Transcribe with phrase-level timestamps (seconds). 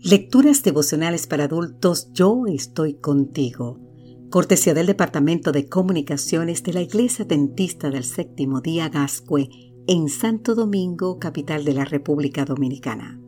[0.00, 3.80] Lecturas devocionales para adultos Yo estoy contigo.
[4.30, 9.48] Cortesía del Departamento de Comunicaciones de la Iglesia Dentista del Séptimo Día Gascue
[9.88, 13.20] en Santo Domingo, capital de la República Dominicana.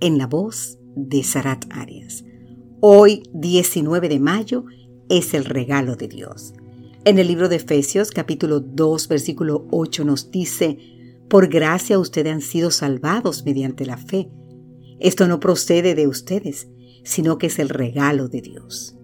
[0.00, 2.24] En la voz de Sarat Arias.
[2.80, 4.64] Hoy, 19 de mayo,
[5.10, 6.54] es el regalo de Dios.
[7.04, 10.78] En el libro de Efesios, capítulo 2, versículo 8, nos dice,
[11.28, 14.30] Por gracia ustedes han sido salvados mediante la fe
[15.00, 16.68] esto no procede de ustedes,
[17.04, 18.96] sino que es el regalo de Dios.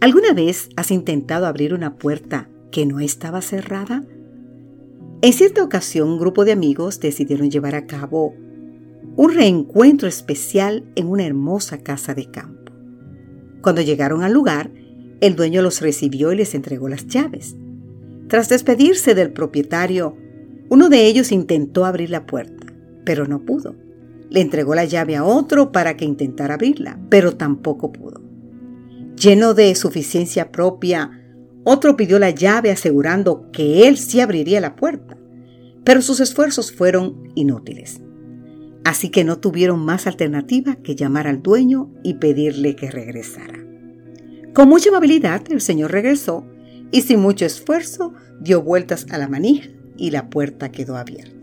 [0.00, 4.02] ¿Alguna vez has intentado abrir una puerta que no estaba cerrada?
[5.22, 8.34] En cierta ocasión, un grupo de amigos decidieron llevar a cabo
[9.16, 12.72] un reencuentro especial en una hermosa casa de campo.
[13.60, 14.70] Cuando llegaron al lugar,
[15.20, 17.54] el dueño los recibió y les entregó las llaves.
[18.28, 20.16] Tras despedirse del propietario,
[20.70, 22.72] uno de ellos intentó abrir la puerta,
[23.04, 23.74] pero no pudo.
[24.30, 28.22] Le entregó la llave a otro para que intentara abrirla, pero tampoco pudo.
[29.16, 31.10] Lleno de suficiencia propia,
[31.64, 35.18] otro pidió la llave asegurando que él sí abriría la puerta,
[35.84, 38.00] pero sus esfuerzos fueron inútiles.
[38.84, 43.58] Así que no tuvieron más alternativa que llamar al dueño y pedirle que regresara.
[44.54, 46.44] Con mucha amabilidad el señor regresó
[46.90, 51.39] y sin mucho esfuerzo dio vueltas a la manija y la puerta quedó abierta.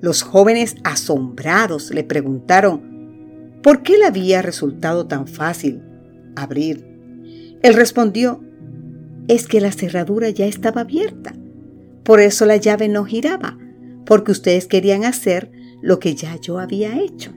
[0.00, 5.82] Los jóvenes asombrados le preguntaron por qué le había resultado tan fácil
[6.36, 6.86] abrir.
[7.62, 8.42] Él respondió,
[9.28, 11.34] es que la cerradura ya estaba abierta.
[12.02, 13.58] Por eso la llave no giraba,
[14.06, 17.32] porque ustedes querían hacer lo que ya yo había hecho.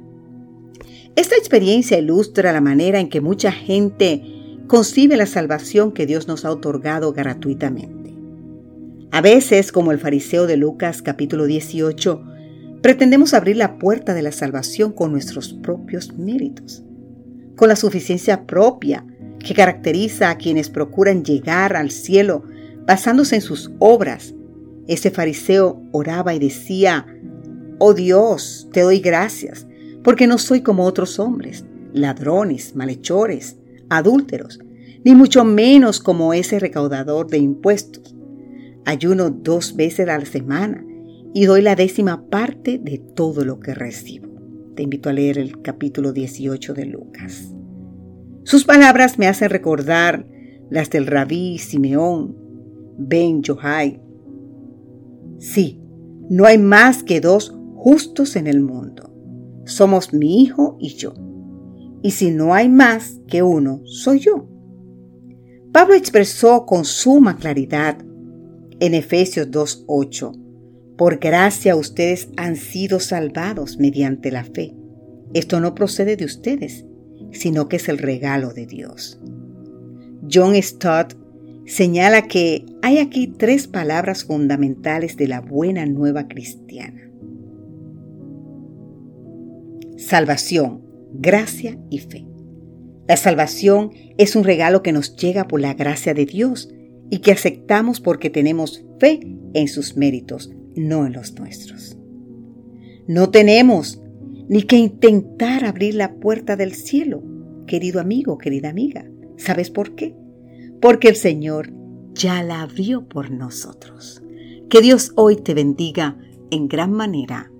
[1.15, 4.23] Esta experiencia ilustra la manera en que mucha gente
[4.67, 8.15] concibe la salvación que Dios nos ha otorgado gratuitamente.
[9.11, 12.32] A veces, como el fariseo de Lucas capítulo 18,
[12.83, 16.83] Pretendemos abrir la puerta de la salvación con nuestros propios méritos,
[17.55, 19.05] con la suficiencia propia
[19.39, 22.43] que caracteriza a quienes procuran llegar al cielo
[22.85, 24.35] basándose en sus obras.
[24.89, 27.07] Ese fariseo oraba y decía,
[27.79, 29.65] Oh Dios, te doy gracias,
[30.03, 31.63] porque no soy como otros hombres,
[31.93, 33.55] ladrones, malhechores,
[33.87, 34.59] adúlteros,
[35.05, 38.13] ni mucho menos como ese recaudador de impuestos.
[38.83, 40.83] Ayuno dos veces a la semana
[41.33, 44.29] y doy la décima parte de todo lo que recibo.
[44.75, 47.53] Te invito a leer el capítulo 18 de Lucas.
[48.43, 50.27] Sus palabras me hacen recordar
[50.69, 52.35] las del rabí Simeón
[52.97, 54.01] Ben Yohai.
[55.39, 55.81] Sí,
[56.29, 59.11] no hay más que dos justos en el mundo.
[59.65, 61.13] Somos mi hijo y yo.
[62.03, 64.47] Y si no hay más que uno, soy yo.
[65.71, 67.97] Pablo expresó con suma claridad
[68.79, 70.43] en Efesios 2.8
[70.97, 74.75] por gracia ustedes han sido salvados mediante la fe.
[75.33, 76.85] Esto no procede de ustedes,
[77.31, 79.19] sino que es el regalo de Dios.
[80.31, 81.15] John Stott
[81.65, 87.09] señala que hay aquí tres palabras fundamentales de la buena nueva cristiana.
[89.97, 90.83] Salvación,
[91.13, 92.25] gracia y fe.
[93.07, 96.69] La salvación es un regalo que nos llega por la gracia de Dios
[97.09, 99.19] y que aceptamos porque tenemos fe
[99.53, 101.97] en sus méritos, no en los nuestros.
[103.07, 104.01] No tenemos
[104.47, 107.23] ni que intentar abrir la puerta del cielo,
[107.67, 109.09] querido amigo, querida amiga.
[109.37, 110.15] ¿Sabes por qué?
[110.81, 111.73] Porque el Señor
[112.13, 114.21] ya la abrió por nosotros.
[114.69, 116.17] Que Dios hoy te bendiga
[116.51, 117.51] en gran manera.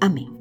[0.00, 0.35] Amén.